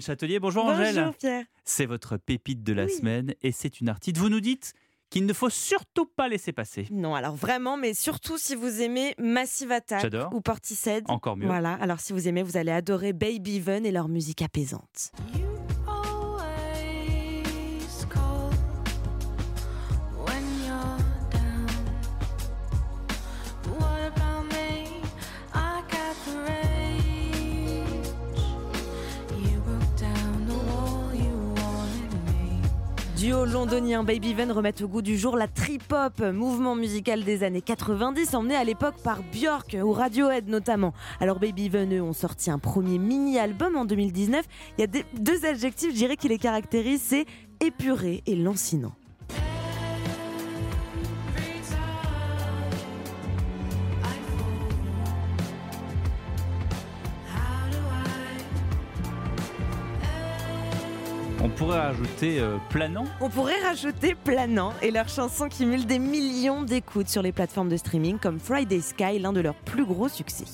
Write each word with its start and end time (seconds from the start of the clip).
Châtelier, 0.00 0.38
bonjour, 0.40 0.64
Angèle. 0.66 0.94
Bonjour 0.96 1.14
Pierre. 1.16 1.44
C'est 1.64 1.86
votre 1.86 2.16
pépite 2.16 2.62
de 2.62 2.72
la 2.72 2.84
Oui. 2.84 2.92
semaine 2.92 3.34
et 3.42 3.52
c'est 3.52 3.80
une 3.80 3.88
artiste. 3.88 4.16
Vous 4.18 4.28
nous 4.28 4.40
dites 4.40 4.72
qu'il 5.10 5.24
ne 5.26 5.32
faut 5.32 5.50
surtout 5.50 6.04
pas 6.06 6.28
laisser 6.28 6.52
passer. 6.52 6.88
Non, 6.90 7.14
alors 7.14 7.34
vraiment, 7.36 7.76
mais 7.76 7.94
surtout 7.94 8.38
si 8.38 8.54
vous 8.56 8.80
aimez 8.82 9.14
Massive 9.18 9.70
Attack 9.72 10.12
ou 10.32 10.40
Portishead. 10.40 11.04
Encore 11.06 11.36
mieux. 11.36 11.46
Voilà, 11.46 11.74
alors 11.74 12.00
si 12.00 12.12
vous 12.12 12.26
aimez, 12.26 12.42
vous 12.42 12.56
allez 12.56 12.72
adorer 12.72 13.12
Baby 13.12 13.56
Even 13.56 13.86
et 13.86 13.92
leur 13.92 14.08
musique 14.08 14.42
apaisante. 14.42 15.12
Duo 33.16 33.46
londonien 33.46 34.04
Baby 34.04 34.32
Even 34.32 34.52
remet 34.52 34.82
au 34.82 34.88
goût 34.88 35.00
du 35.00 35.16
jour 35.16 35.38
la 35.38 35.48
trip-hop, 35.48 36.20
mouvement 36.20 36.74
musical 36.74 37.24
des 37.24 37.44
années 37.44 37.62
90, 37.62 38.34
emmené 38.34 38.54
à 38.54 38.62
l'époque 38.62 38.96
par 39.02 39.22
Björk 39.32 39.74
ou 39.82 39.92
Radiohead 39.92 40.48
notamment. 40.48 40.92
Alors 41.18 41.38
Baby 41.38 41.66
Even, 41.66 41.96
eux, 41.96 42.02
ont 42.02 42.12
sorti 42.12 42.50
un 42.50 42.58
premier 42.58 42.98
mini-album 42.98 43.74
en 43.74 43.86
2019. 43.86 44.44
Il 44.76 44.82
y 44.82 44.84
a 44.84 45.02
deux 45.18 45.46
adjectifs, 45.46 45.92
je 45.92 45.96
dirais, 45.96 46.16
qui 46.16 46.28
les 46.28 46.36
caractérisent, 46.36 47.00
c'est 47.00 47.24
épuré 47.60 48.22
et 48.26 48.36
lancinant. 48.36 48.92
On 61.42 61.48
pourrait 61.50 61.80
rajouter 61.80 62.40
euh, 62.40 62.56
planant. 62.70 63.04
On 63.20 63.28
pourrait 63.28 63.60
rajouter 63.62 64.14
Planant 64.14 64.72
et 64.82 64.90
leur 64.90 65.08
chanson 65.08 65.48
cumule 65.48 65.84
des 65.84 65.98
millions 65.98 66.62
d'écoutes 66.62 67.08
sur 67.08 67.22
les 67.22 67.32
plateformes 67.32 67.68
de 67.68 67.76
streaming 67.76 68.18
comme 68.18 68.38
Friday 68.38 68.80
Sky, 68.80 69.18
l'un 69.18 69.32
de 69.32 69.40
leurs 69.40 69.54
plus 69.54 69.84
gros 69.84 70.08
succès. 70.08 70.44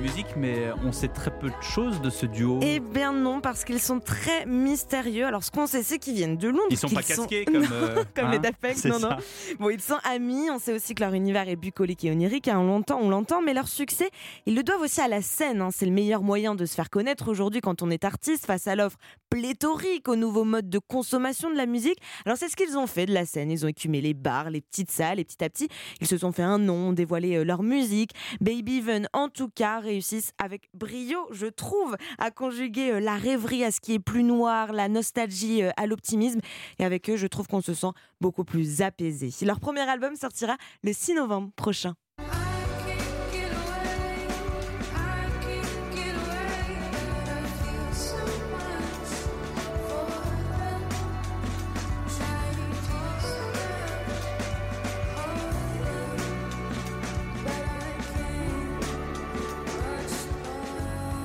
Musique, 0.00 0.26
mais 0.36 0.70
on 0.84 0.92
sait 0.92 1.08
très 1.08 1.30
peu 1.30 1.48
de 1.48 1.62
choses 1.62 2.00
de 2.00 2.10
ce 2.10 2.26
duo. 2.26 2.58
Eh 2.62 2.80
bien 2.80 3.12
non, 3.12 3.40
parce 3.40 3.64
qu'ils 3.64 3.80
sont 3.80 4.00
très 4.00 4.46
mystérieux. 4.46 5.26
Alors 5.26 5.44
ce 5.44 5.50
qu'on 5.50 5.66
sait, 5.66 5.82
c'est 5.82 5.98
qu'ils 5.98 6.14
viennent 6.14 6.36
de 6.36 6.48
Londres. 6.48 6.64
Ils 6.70 6.76
sont 6.78 6.88
pas 6.88 7.02
casqués 7.02 7.44
comme, 7.44 7.56
euh, 7.72 8.02
comme 8.14 8.26
hein, 8.26 8.30
les 8.32 8.38
Daft 8.38 8.84
non, 8.86 8.98
non. 8.98 9.10
Bon, 9.58 9.70
ils 9.70 9.80
sont 9.80 9.98
amis. 10.04 10.50
On 10.50 10.58
sait 10.58 10.72
aussi 10.74 10.94
que 10.94 11.02
leur 11.02 11.12
univers 11.14 11.48
est 11.48 11.56
bucolique 11.56 12.04
et 12.04 12.10
onirique. 12.10 12.48
hein, 12.48 12.58
on 12.58 12.64
l'entend, 12.66 12.98
on 13.00 13.10
l'entend. 13.10 13.42
Mais 13.42 13.54
leur 13.54 13.68
succès, 13.68 14.10
ils 14.46 14.54
le 14.54 14.62
doivent 14.62 14.80
aussi 14.80 15.00
à 15.00 15.08
la 15.08 15.22
scène. 15.22 15.60
hein. 15.60 15.70
C'est 15.70 15.86
le 15.86 15.92
meilleur 15.92 16.22
moyen 16.22 16.54
de 16.54 16.64
se 16.64 16.74
faire 16.74 16.90
connaître 16.90 17.28
aujourd'hui 17.28 17.60
quand 17.60 17.82
on 17.82 17.90
est 17.90 18.04
artiste 18.04 18.46
face 18.46 18.66
à 18.66 18.74
l'offre 18.76 18.96
pléthorique 19.28 20.08
aux 20.08 20.16
nouveaux 20.16 20.44
modes 20.44 20.68
de 20.68 20.78
consommation 20.78 21.50
de 21.50 21.56
la 21.56 21.66
musique. 21.66 21.98
Alors 22.26 22.36
c'est 22.36 22.48
ce 22.48 22.56
qu'ils 22.56 22.76
ont 22.76 22.86
fait 22.86 23.06
de 23.06 23.14
la 23.14 23.24
scène. 23.26 23.50
Ils 23.50 23.64
ont 23.64 23.68
écumé 23.68 24.00
les 24.00 24.14
bars, 24.14 24.50
les 24.50 24.60
petites 24.60 24.90
salles 24.90 25.20
et 25.20 25.24
petit 25.24 25.42
à 25.44 25.48
petit, 25.48 25.68
ils 26.00 26.06
se 26.06 26.18
sont 26.18 26.32
fait 26.32 26.42
un 26.42 26.58
nom, 26.58 26.92
dévoilé 26.92 27.36
euh, 27.36 27.44
leur 27.44 27.62
musique. 27.62 28.10
Baby 28.40 28.78
Even, 28.78 29.08
en 29.12 29.28
tout 29.28 29.48
cas, 29.48 29.80
réussissent 29.90 30.32
avec 30.38 30.68
brio, 30.72 31.18
je 31.32 31.46
trouve, 31.46 31.96
à 32.18 32.30
conjuguer 32.30 32.92
euh, 32.92 33.00
la 33.00 33.16
rêverie 33.16 33.64
à 33.64 33.70
ce 33.70 33.80
qui 33.80 33.94
est 33.94 33.98
plus 33.98 34.22
noir, 34.22 34.72
la 34.72 34.88
nostalgie 34.88 35.62
euh, 35.62 35.70
à 35.76 35.86
l'optimisme. 35.86 36.40
Et 36.78 36.84
avec 36.84 37.10
eux, 37.10 37.16
je 37.16 37.26
trouve 37.26 37.48
qu'on 37.48 37.60
se 37.60 37.74
sent 37.74 37.90
beaucoup 38.20 38.44
plus 38.44 38.82
apaisé. 38.82 39.30
Leur 39.44 39.58
premier 39.58 39.80
album 39.80 40.14
sortira 40.14 40.56
le 40.84 40.92
6 40.92 41.14
novembre 41.14 41.50
prochain. 41.56 41.94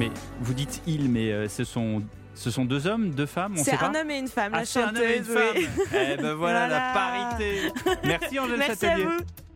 Mais 0.00 0.10
vous 0.40 0.54
dites 0.54 0.82
il, 0.86 1.08
mais 1.10 1.30
euh, 1.30 1.46
ce 1.48 1.62
sont 1.62 2.02
ce 2.34 2.50
sont 2.50 2.64
deux 2.64 2.86
hommes, 2.86 3.10
deux 3.10 3.26
femmes, 3.26 3.52
on 3.58 3.62
C'est 3.62 3.72
sait 3.72 3.76
pas. 3.76 3.86
un 3.88 3.94
homme 3.94 4.10
et 4.10 4.18
une 4.18 4.28
femme, 4.28 4.52
Ah, 4.54 4.60
la 4.60 4.64
c'est 4.64 4.80
un 4.82 4.88
homme 4.88 4.96
et 4.96 5.16
une 5.18 5.24
oui. 5.28 5.64
femme. 5.66 5.86
Eh 6.12 6.16
ben 6.16 6.32
voilà, 6.34 6.68
la 6.68 6.92
parité. 6.94 7.70
Merci 8.04 8.38
Angèle 8.38 8.58
Merci 8.58 8.86
à 8.86 8.96
vous. 8.96 9.10